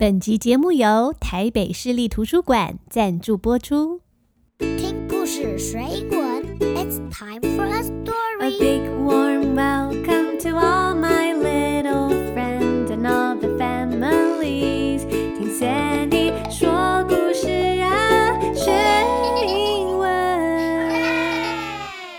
[0.00, 4.00] 本集节目由台北市立图书馆赞助播出。
[4.58, 8.40] 听故事学英文，It's time for a story.
[8.40, 15.06] A big warm welcome to all my little friends and all the families。
[15.06, 17.50] 听 Sandy 说故事
[17.82, 18.72] 啊，学
[19.46, 20.08] 英文。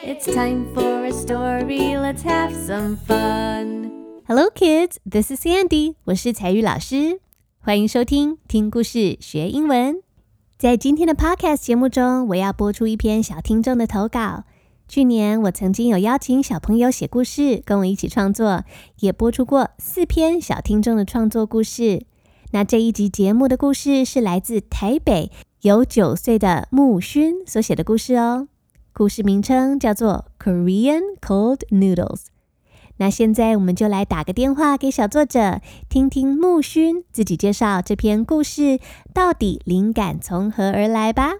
[0.05, 1.97] It's time for a story.
[1.97, 3.89] Let's have some fun.
[4.27, 4.97] Hello, kids.
[5.09, 5.95] This is Sandy.
[6.03, 7.19] 我是彩玉老师，
[7.63, 10.01] 欢迎收听听故事学英文。
[10.57, 14.45] 在今天的 Podcast 节目中，我要播出一篇小听众的投稿。
[14.87, 18.63] 去年我曾经有邀请小朋友写故事，跟我一起创作，
[19.01, 22.07] 也播出过四篇小听众的创作故事。
[22.49, 25.29] 那这一集节目的故事是来自台北
[25.61, 28.47] 有九岁的木勋所写的故事哦。
[28.91, 32.30] 故事名称叫做 Korean Cold Noodles。
[33.01, 35.59] 那现在我们就来打个电话给小作者，
[35.89, 38.79] 听听沐薰自己介绍这篇故事
[39.11, 41.33] 到底灵感从何而来吧。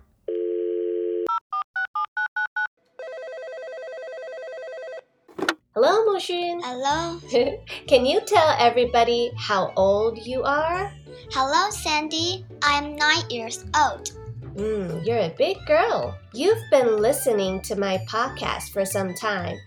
[5.76, 6.64] Hello, Mushun.
[6.64, 7.20] Hello.
[7.88, 10.90] Can you tell everybody how old you are?
[11.32, 12.44] Hello, Sandy.
[12.62, 14.10] I'm nine years old.
[14.58, 16.16] Mm, you're a big girl.
[16.34, 19.60] You've been listening to my podcast for some time.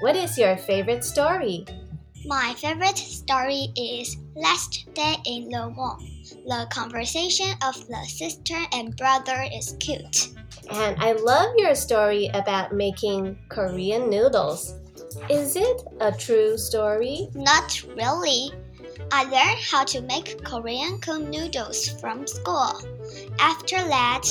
[0.00, 1.66] What is your favorite story?
[2.24, 6.00] My favorite story is Last Day in the Womb.
[6.46, 10.28] The conversation of the sister and brother is cute.
[10.70, 14.72] And I love your story about making Korean noodles.
[15.28, 17.28] Is it a true story?
[17.34, 18.52] Not really.
[19.12, 22.72] I learned how to make Korean cool noodles from school.
[23.38, 24.24] After that,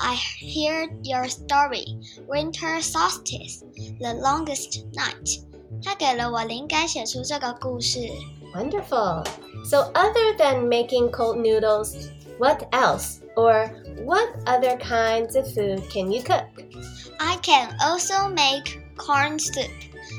[0.00, 1.86] I heard your story,
[2.26, 3.62] Winter Solstice,
[4.01, 5.41] the longest night.
[5.83, 7.99] 它给了我灵感，写出这个故事。
[8.55, 9.25] Wonderful.
[9.65, 13.19] So, other than making cold noodles, what else?
[13.35, 13.69] Or
[14.05, 16.45] what other kinds of food can you cook?
[17.19, 19.69] I can also make corn soup,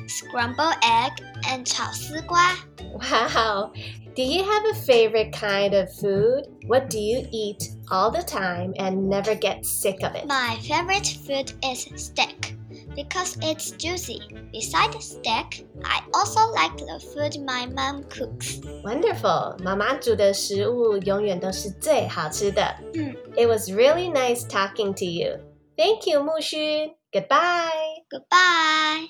[0.06, 1.12] scrambled egg,
[1.45, 2.55] and 炒丝瓜。
[2.93, 3.73] Wow.
[4.15, 6.49] Do you have a favorite kind of food?
[6.67, 10.27] What do you eat all the time and never get sick of it?
[10.27, 12.56] My favorite food is steak
[12.96, 14.22] because it's juicy.
[14.52, 18.59] Besides steak, I also like the food my mom cooks.
[18.84, 19.58] Wonderful!
[19.64, 22.76] Mama 煮的食物永远都是最好吃的.
[23.36, 25.40] It was really nice talking to you.
[25.76, 26.92] Thank you, 沐薰。
[27.12, 28.04] Goodbye.
[28.09, 29.08] Goodbye.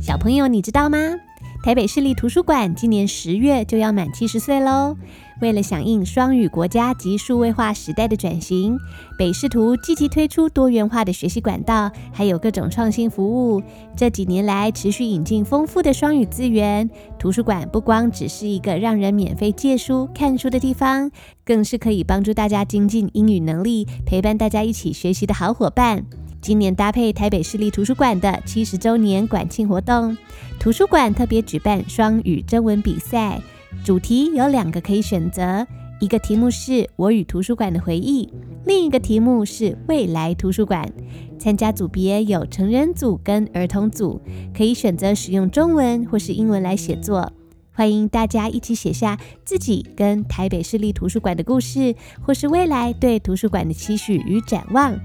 [0.00, 0.98] 小朋友，你知道吗？
[1.64, 4.96] 台北市立图书馆今年十月就要满七十岁喽。
[5.40, 8.78] 为了响应双语国家及数位化时代的转型，
[9.18, 13.62] 北市图积极推出多元化的学习管道，还有各种创新服务。
[13.94, 16.88] 这几年来，持续引进丰富的双语资源。
[17.18, 21.10] 图书馆不光只是一个让人免费借书、看书的地方，
[21.44, 26.04] 更是可以帮助大家精进英语能力、陪伴大家一起学习的好伙伴。
[26.40, 30.16] 今年搭配台北市立图书馆的七十周年馆庆活动，
[30.60, 33.40] 图书馆特别举办双语征文比赛，
[33.84, 35.66] 主题有两个可以选择，
[36.00, 38.28] 一个题目是我与图书馆的回忆，
[38.64, 40.92] 另一个题目是未来图书馆。
[41.38, 44.20] 参加组别有成人组跟儿童组，
[44.56, 47.32] 可以选择使用中文或是英文来写作。
[47.72, 54.98] 欢迎大家一起写下自己跟台北市立图书馆的故事，或是未来对图书馆的期许与展望。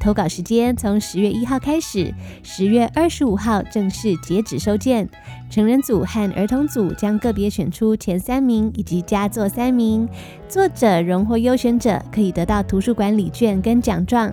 [0.00, 5.08] 投稿时间从十月一号开始，十月二十五号正式截止收件。
[5.50, 10.08] 成人组和儿童组将个别选出前三名以及佳作三名，
[10.48, 14.32] 作者荣获优选者可以得到图书馆礼券跟奖状。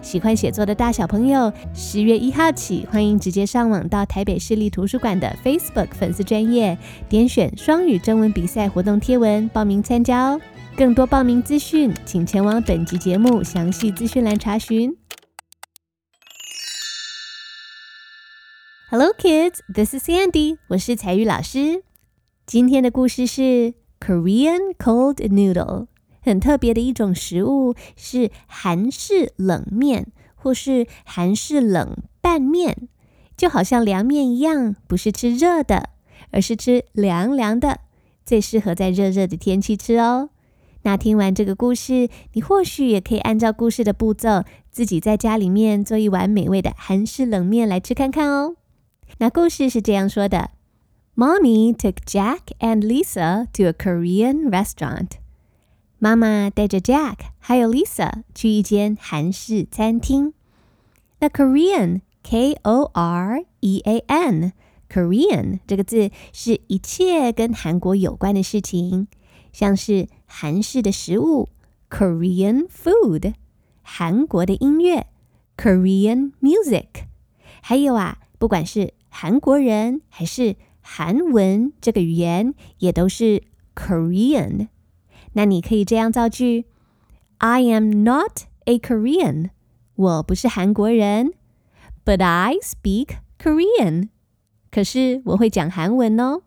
[0.00, 6.76] 喜欢写作的大小朋友，十月一号起，欢迎直接上网到台北市立图书馆的 Facebook 粉丝专业，
[7.08, 10.40] 点选双语征文比赛活动贴文报名参加哦。
[10.76, 14.94] 更多报名资讯，请前往本集节目详细资讯栏查询。
[18.96, 19.58] Hello, kids.
[19.68, 20.58] This is Sandy.
[20.68, 21.82] 我是彩玉老师。
[22.46, 25.88] 今天的故事是 Korean Cold Noodle，
[26.22, 32.88] 很特别的一种食物，是韩式冷面或是韩式冷拌面，
[33.36, 35.88] 就好像凉面一样，不是吃热的，
[36.30, 37.80] 而是吃凉凉的，
[38.24, 40.30] 最适合在热热的天气吃哦。
[40.82, 48.54] 那听完这个故事，你或许也可以按照故事的步骤，自己在家里面做一碗美味的韩式冷面来吃看看哦。
[49.17, 50.51] 那故事是这样说的：
[51.15, 55.11] Mommy took Jack and Lisa to a Korean restaurant。
[55.97, 60.33] 妈妈带着 Jack 还有 Lisa 去一间韩式餐厅。
[61.19, 64.53] 那 Korean K O R E A N
[64.89, 69.07] Korean 这个字是一切跟韩国有关的事情，
[69.51, 71.49] 像是韩式的食物
[71.89, 73.33] Korean food，
[73.81, 75.07] 韩国的音乐
[75.57, 76.85] Korean music，
[77.61, 83.44] 还有啊，不管是 韩国人还是韩文这个语言，也都是
[83.76, 84.66] Korean。
[85.34, 86.64] 那你可以这样造句
[87.38, 89.50] ：I am not a Korean，
[89.94, 91.32] 我不是韩国人
[92.04, 94.08] ，but I speak Korean。
[94.72, 96.42] 可是我会讲韩文哦。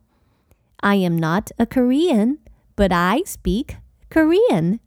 [0.76, 2.40] I am not a Korean,
[2.76, 3.78] but I speak
[4.10, 4.80] Korean。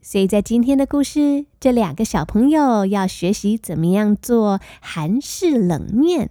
[0.00, 6.30] 所以在今天的故事，这两个小朋友要学习怎么样做韩式冷面。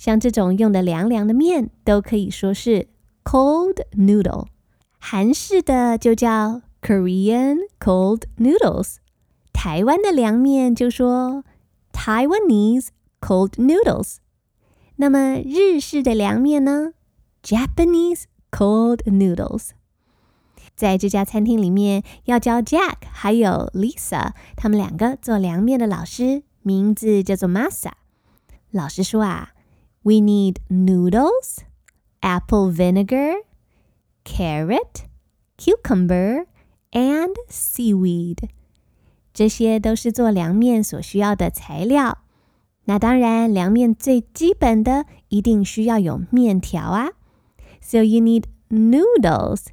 [0.00, 2.88] 像这种用的凉凉的面都可以说是
[3.22, 4.46] cold noodle。
[4.98, 8.94] 韩式的就叫 Korean cold noodles，
[9.52, 11.44] 台湾的凉面就说
[11.92, 12.86] Taiwanese
[13.20, 14.16] cold noodles。
[14.96, 16.94] 那么日式的凉面呢
[17.42, 19.72] ？Japanese cold noodles。
[20.74, 27.90] 在这家餐厅里面，要教 Jack 还有 Lisa 他们两个做凉面的老师，名字叫做 Masa。
[28.70, 29.50] 老师说啊
[30.03, 31.59] ，We need noodles,
[32.21, 33.33] apple vinegar,
[34.23, 35.05] carrot,
[35.57, 36.45] cucumber,
[36.91, 38.49] and seaweed。
[39.33, 42.19] 这些都是做凉面所需要的材料。
[42.85, 47.09] 那当然，凉面最基本的一定需要有面条啊。
[47.81, 49.65] So you need noodles。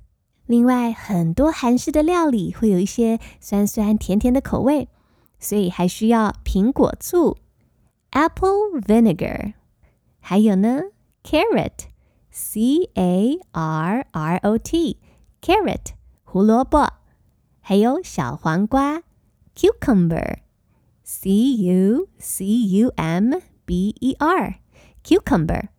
[0.47, 4.89] 另外，很多韩式的料理会有一些酸酸甜甜的口味，
[5.39, 7.37] 所以还需要苹果醋
[8.11, 9.53] （apple vinegar）。
[10.30, 10.82] 还有呢
[11.24, 15.94] ，carrot（c a r r o t），carrot
[16.26, 16.86] 胡萝卜，
[17.62, 19.04] 还有小黄瓜
[19.56, 20.40] （cucumber）。
[21.02, 24.56] C U C U M B E R
[25.02, 25.70] cucumber，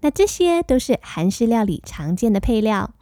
[0.00, 2.92] 那这些都是韩式料理常见的配料。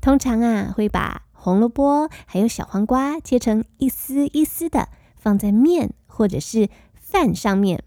[0.00, 4.88] 通常啊，会把红萝卜还有小黄瓜切成一丝一丝的，
[5.18, 7.84] 放在面或者是饭上面。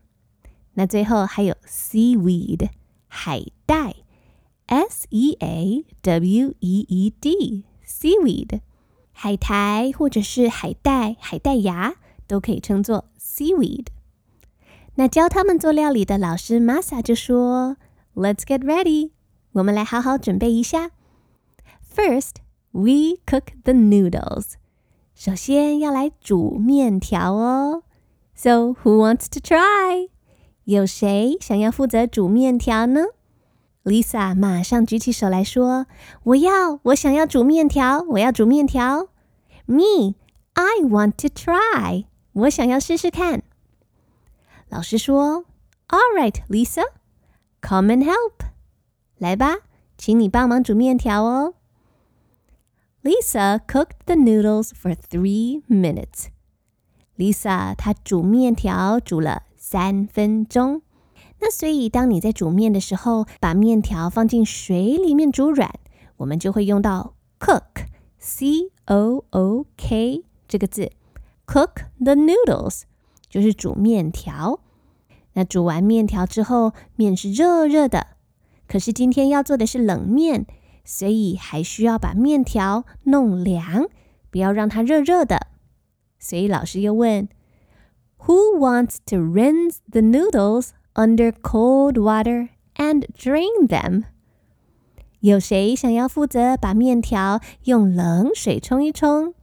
[0.77, 2.71] 那最后还有 seaweed
[3.09, 3.97] 海带，
[4.67, 8.61] S E A W E E D seaweed
[9.13, 11.97] 海苔或者是海带、海带芽。
[12.29, 13.89] 都可以称作 seaweed。
[14.95, 17.77] 那教他们做料理的老师 Masa 就说：“
[18.15, 19.11] Let's get ready，
[19.53, 20.93] 我们来好好准备一下。
[21.95, 22.37] First,
[22.71, 24.53] we cook the noodles。
[25.15, 27.83] 首先要来煮面条哦。
[28.35, 30.09] So who wants to try？
[30.67, 33.03] 有谁想要负责煮面条呢？
[33.85, 39.09] Lisa 马上举起手来说：“我要，我想要煮面条，我要煮面条。”
[39.67, 40.15] Me,
[40.53, 42.05] I want to try。
[42.33, 43.43] 我想要试试看。
[44.69, 45.45] 老师说：“
[45.89, 46.85] All right, Lisa,
[47.61, 48.47] come and help。”
[49.19, 49.59] 来吧，
[49.99, 51.55] 请你帮忙煮面条哦。
[53.03, 56.29] Lisa cooked the noodles for three minutes.
[57.17, 60.82] Lisa 她煮面条煮了 三分钟。
[61.42, 65.70] 那所以，当你在煮面的时候，把面条放进水里面煮软，
[66.16, 70.94] 我们就会用到 cook，c o o k 这个字。
[71.46, 72.84] Cook the noodles，
[73.30, 74.62] 就是煮面条。
[75.34, 78.08] 那煮完面条之后，面是热热的。
[78.70, 80.46] 可是今天要做的是冷面，
[80.86, 83.90] 所以还需要把面条弄凉，
[84.32, 85.48] 不要让它热热的。
[86.18, 87.28] 所以老师又问
[88.27, 94.05] ：Who wants to rinse the noodles under cold water and drain them？
[95.21, 99.35] 有谁想要负责把面条用冷水冲一冲？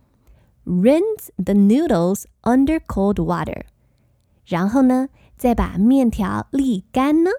[0.66, 3.64] Rinse the noodles under cold water，
[4.46, 7.32] 然后呢，再把面条沥干呢。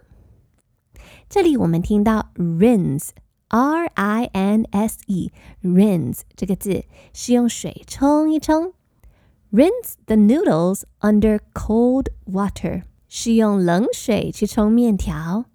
[1.29, 8.73] 这里我们听到 rinse，r i n s e，rinse 这个字是用水冲一冲。
[9.55, 15.47] Rinse the noodles under cold water 是用冷水去冲面条。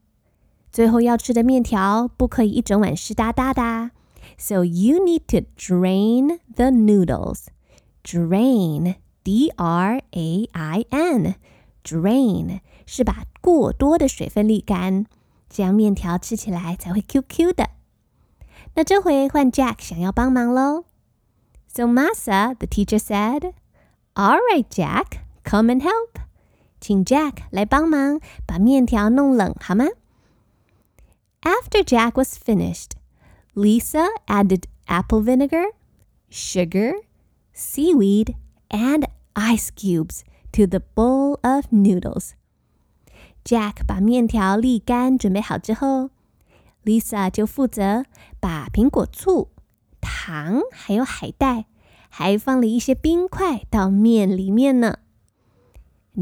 [0.72, 3.92] 最后要吃的面条不可以一整碗湿哒哒的，
[4.38, 11.36] so you need to drain the noodles。Drain, D-R-A-I-N,
[11.84, 15.06] drain 是把过多的水分沥干。
[15.50, 17.70] 这样面条吃起来才会 Q Q 的。
[18.74, 20.84] 那这回换 Jack 想要帮忙喽。
[21.68, 23.54] So Masa, the teacher said,
[24.14, 26.22] "All right, Jack, come and help."
[26.80, 29.86] 请 Jack 来帮忙把面条弄冷好吗？
[31.42, 32.92] After Jack was finished,
[33.54, 35.66] Lisa added apple vinegar,
[36.30, 36.94] sugar,
[37.54, 38.36] seaweed,
[38.70, 42.32] and ice cubes to the bowl of noodles.
[43.44, 46.10] Jack 把面条沥干，准备好之后，
[46.84, 48.06] Lisa 就负责
[48.40, 49.52] 把苹果醋、
[50.02, 51.66] 糖还有海带，
[52.11, 54.99] 还放了一些冰块到面里面呢。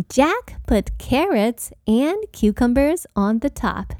[0.08, 3.96] Jack put carrots and cucumbers on the top.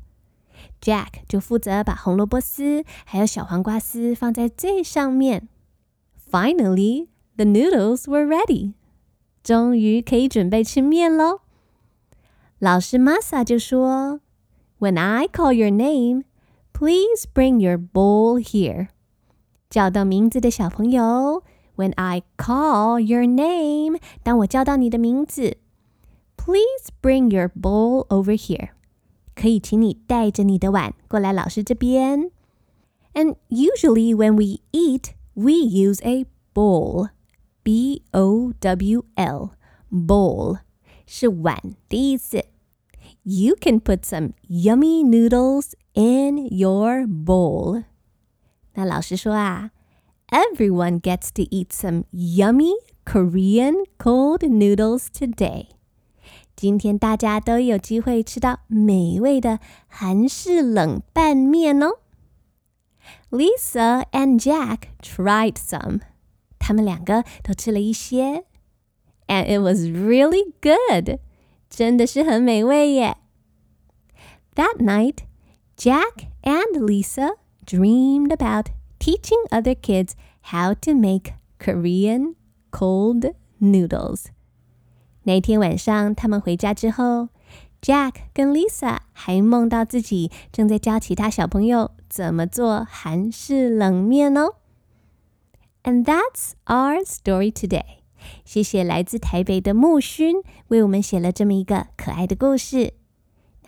[0.81, 5.49] Jack 就负责把红萝卜丝还有小黄瓜丝放在最上面。
[6.31, 8.75] Finally, the noodles were ready.
[9.43, 11.41] 终于可以准备吃面喽。
[12.59, 14.21] 老师 Masa 就说
[14.79, 16.25] ：“When I call your name,
[16.73, 18.89] please bring your bowl here。”
[19.71, 21.43] 叫到名字的小朋友
[21.78, 25.58] ，When I call your name，当我叫到你的名字，
[26.36, 28.70] Please bring your bowl over here。
[29.36, 32.32] 可以请你带着你的碗过来老师这边。
[33.14, 37.10] And usually when we eat, we use a bowl.
[37.64, 39.52] B O W L
[39.90, 40.60] bowl
[41.06, 42.44] 是碗的意思。
[43.24, 47.86] You can put some yummy noodles in your bowl.
[48.74, 49.72] 那老师说啊
[50.30, 52.74] ，Everyone gets to eat some yummy
[53.06, 55.68] Korean cold noodles today.
[56.56, 62.00] 今天大家都有机会吃到美味的韩式冷拌面哦。
[63.30, 66.02] Lisa and Jack tried some.
[66.60, 68.46] 他们两个都吃了一些，
[69.28, 71.20] and it was really good，
[71.70, 73.18] 真的是很美味耶。
[74.56, 75.26] That night,
[75.76, 77.32] Jack and Lisa
[77.66, 78.68] dreamed about
[78.99, 80.13] teaching other kids
[80.53, 82.35] how to make Korean
[82.71, 84.27] cold noodles.
[85.25, 87.29] 那天晚上，他们回家之后
[87.83, 94.55] ，Jack 跟 Lisa 还梦到自己正在教其他小朋友怎么做韩式冷面哦。
[95.83, 97.99] And that's our story today.
[98.45, 102.95] 谢谢来自台北的木勋为我们写了这么一个可爱的故事。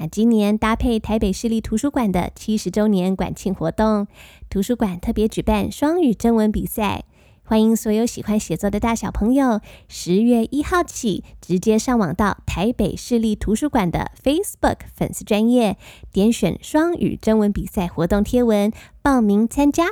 [0.00, 4.07] 那今年搭配台北市立图书馆的七十周年馆庆活动，
[4.49, 7.04] 图书馆特别举办双语征文比赛，
[7.45, 15.76] 欢迎所有喜欢写作的大小朋友，十月一号起直接上网到台北市立图书馆的 Facebook 粉丝专页，
[16.11, 19.85] 点选双语征文比赛活动贴文，报名参加。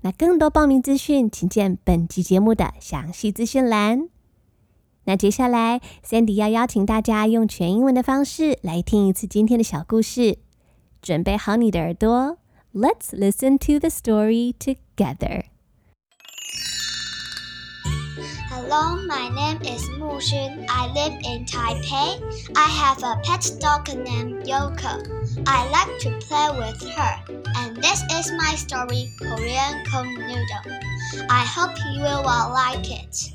[0.00, 4.08] 那更多报名资讯，请见本集节目的详细资讯栏。
[5.05, 10.39] 那接下来，Sandy 要邀请大家用全英文的方式来听一次今天的小故事。
[11.01, 12.37] 准备好你的耳朵，
[12.73, 15.45] Let's listen to the story together.
[18.49, 20.65] Hello, my name is Mu Xun.
[20.67, 22.19] I live in Taipei.
[22.53, 24.99] I have a pet dog named Yoko.
[25.45, 27.19] I like to play with her.
[27.55, 30.73] And this is my story, Korean Kung Noodle.
[31.29, 33.31] I hope you will all like it.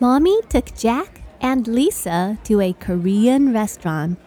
[0.00, 4.18] Mommy took Jack and Lisa to a Korean restaurant.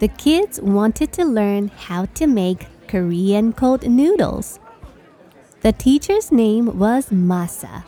[0.00, 4.58] The kids wanted to learn how to make Korean cold noodles.
[5.60, 7.84] The teacher's name was Masa.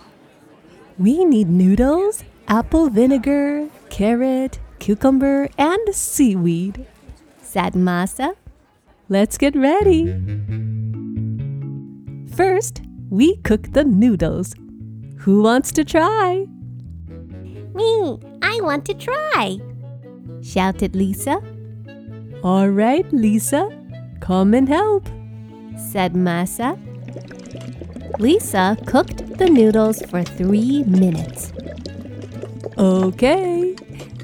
[0.96, 6.86] We need noodles, apple vinegar, carrot, cucumber, and seaweed,
[7.42, 8.36] said Masa.
[9.08, 10.14] Let's get ready.
[12.36, 14.54] First, we cook the noodles.
[15.18, 16.46] Who wants to try?
[17.76, 19.60] Me, I want to try,
[20.42, 21.42] shouted Lisa.
[22.42, 23.70] All right, Lisa,
[24.20, 25.06] come and help,
[25.92, 26.80] said Masa.
[28.18, 31.52] Lisa cooked the noodles for three minutes.
[32.78, 33.76] Okay,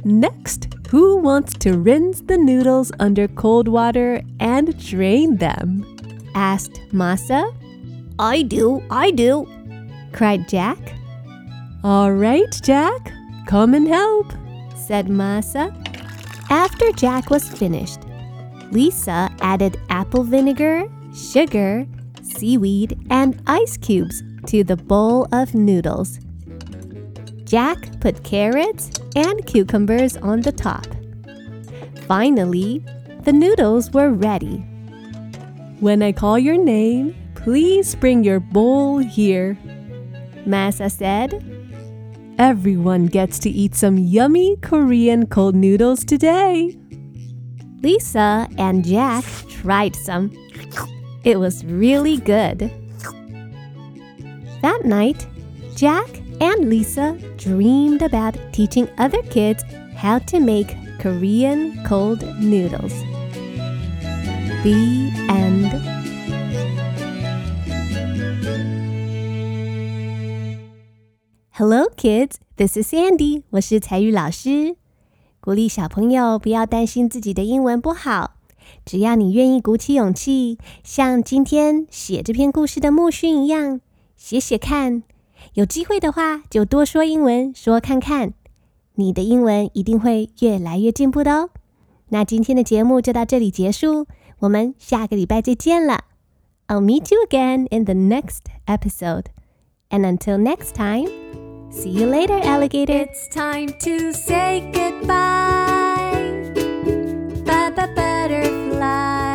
[0.03, 5.85] next, who wants to rinse the noodles under cold water and drain them?
[6.35, 7.53] asked Masa.
[8.19, 9.47] I do, I do,
[10.13, 10.79] cried Jack.
[11.85, 13.13] All right, Jack,
[13.47, 14.33] come and help,
[14.75, 15.75] said Masa.
[16.51, 18.01] After Jack was finished,
[18.71, 20.85] Lisa added apple vinegar,
[21.15, 21.87] sugar,
[22.23, 26.19] seaweed, and ice cubes to the bowl of noodles.
[27.45, 30.87] Jack put carrots and cucumbers on the top.
[32.07, 32.85] Finally,
[33.25, 34.65] the noodles were ready.
[35.81, 39.59] When I call your name, please bring your bowl here,
[40.47, 41.62] Masa said.
[42.43, 46.77] Everyone gets to eat some yummy Korean cold noodles today.
[47.83, 50.33] Lisa and Jack tried some.
[51.23, 52.59] It was really good.
[54.61, 55.25] That night,
[55.77, 56.09] Jack
[56.41, 59.63] and Lisa dreamed about teaching other kids
[59.95, 62.93] how to make Korean cold noodles.
[64.65, 65.92] The end.
[72.03, 72.39] Kids.
[72.57, 73.45] This is Sandy.
[73.51, 74.75] 我是彩玉老师。
[75.41, 78.33] 鼓励小朋友不要担心自己的英文不好，
[78.85, 83.81] 只要你愿意鼓起勇气，像今天写这篇故事的木训一样，
[84.17, 85.05] 写写看。
[85.55, 88.35] 有机会的话，就多说英文，说看看，
[88.97, 91.51] 你的英文一定会越来越进步的哦。
[92.09, 94.09] 那今天的节目就到这里结束，
[94.41, 96.07] 我们下个礼拜再见了。
[96.67, 99.27] I'll meet you again in the next episode.
[99.89, 101.09] And until next time,
[101.73, 102.93] see you later, alligator.
[102.93, 106.13] It's time to say goodbye.
[107.45, 109.35] Bye bye butterfly.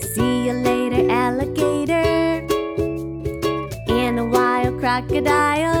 [0.00, 2.46] See you later, alligator.
[3.88, 5.73] And a wild crocodile.